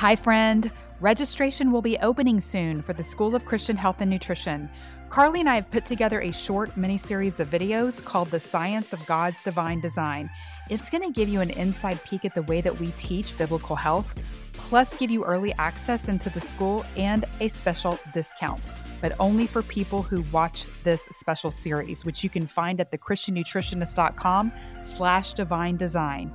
[0.00, 0.72] Hi, friend.
[1.02, 4.70] Registration will be opening soon for the School of Christian Health and Nutrition.
[5.10, 8.94] Carly and I have put together a short mini series of videos called The Science
[8.94, 10.30] of God's Divine Design.
[10.70, 13.76] It's going to give you an inside peek at the way that we teach biblical
[13.76, 14.14] health,
[14.54, 18.70] plus give you early access into the school and a special discount,
[19.02, 24.50] but only for people who watch this special series, which you can find at thechristiannutritionist.com
[24.82, 26.32] slash divine design.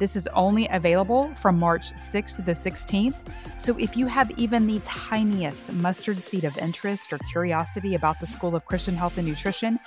[0.00, 3.16] This is only available from March 6th to the 16th.
[3.58, 8.26] So if you have even the tiniest mustard seed of interest or curiosity about the
[8.26, 9.78] School of Christian Health and Nutrition,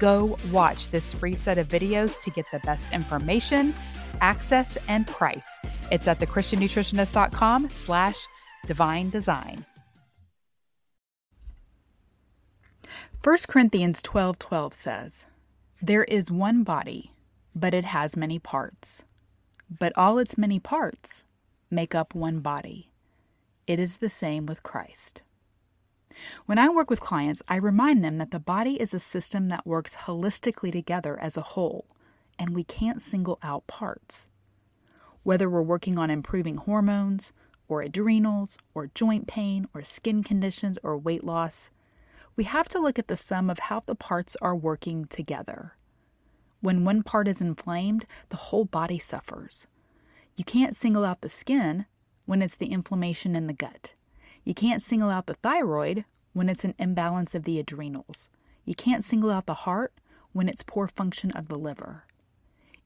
[0.00, 3.72] go watch this free set of videos to get the best information,
[4.20, 5.46] access, and price.
[5.92, 8.16] It's at thechristiannutritionist.com slash
[8.66, 9.64] divine design.
[13.22, 15.26] 1 Corinthians 12 12 says,
[15.80, 17.12] There is one body,
[17.54, 19.04] but it has many parts
[19.78, 21.24] but all its many parts
[21.70, 22.90] make up one body.
[23.66, 25.22] It is the same with Christ.
[26.46, 29.66] When I work with clients, I remind them that the body is a system that
[29.66, 31.86] works holistically together as a whole,
[32.38, 34.30] and we can't single out parts.
[35.22, 37.32] Whether we're working on improving hormones,
[37.68, 41.70] or adrenals, or joint pain, or skin conditions, or weight loss,
[42.36, 45.76] we have to look at the sum of how the parts are working together.
[46.62, 49.66] When one part is inflamed, the whole body suffers.
[50.36, 51.86] You can't single out the skin
[52.24, 53.92] when it's the inflammation in the gut.
[54.44, 58.30] You can't single out the thyroid when it's an imbalance of the adrenals.
[58.64, 59.92] You can't single out the heart
[60.32, 62.04] when it's poor function of the liver.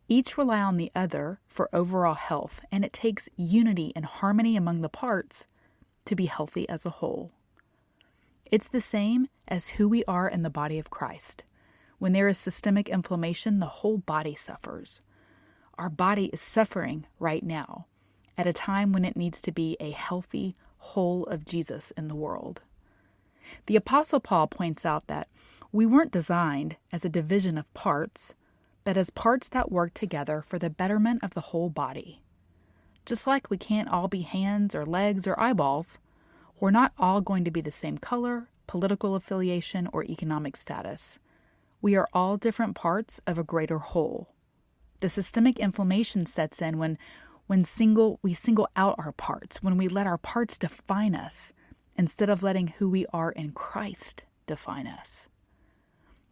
[0.08, 4.80] Each rely on the other for overall health, and it takes unity and harmony among
[4.80, 5.46] the parts
[6.06, 7.30] to be healthy as a whole.
[8.46, 11.44] It's the same as who we are in the body of Christ.
[11.98, 15.00] When there is systemic inflammation, the whole body suffers.
[15.78, 17.86] Our body is suffering right now
[18.38, 22.14] at a time when it needs to be a healthy whole of Jesus in the
[22.14, 22.60] world.
[23.66, 25.28] The Apostle Paul points out that
[25.72, 28.34] we weren't designed as a division of parts,
[28.84, 32.22] but as parts that work together for the betterment of the whole body.
[33.04, 35.98] Just like we can't all be hands or legs or eyeballs,
[36.58, 41.20] we're not all going to be the same color, political affiliation, or economic status.
[41.80, 44.34] We are all different parts of a greater whole.
[45.00, 46.98] The systemic inflammation sets in when
[47.46, 51.52] when single we single out our parts, when we let our parts define us
[51.96, 55.28] instead of letting who we are in Christ define us.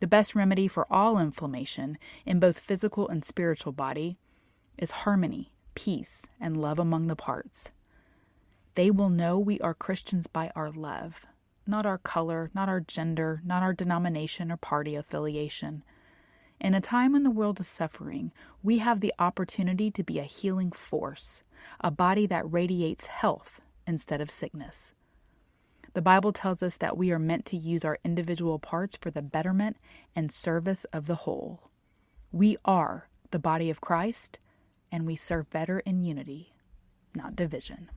[0.00, 4.16] The best remedy for all inflammation in both physical and spiritual body
[4.76, 7.70] is harmony, peace, and love among the parts.
[8.74, 11.24] They will know we are Christians by our love,
[11.66, 15.82] not our color, not our gender, not our denomination or party affiliation.
[16.60, 18.32] In a time when the world is suffering,
[18.62, 21.42] we have the opportunity to be a healing force,
[21.80, 24.92] a body that radiates health instead of sickness.
[25.94, 29.22] The Bible tells us that we are meant to use our individual parts for the
[29.22, 29.76] betterment
[30.16, 31.62] and service of the whole.
[32.32, 34.38] We are the body of Christ,
[34.90, 36.54] and we serve better in unity,
[37.14, 37.90] not division.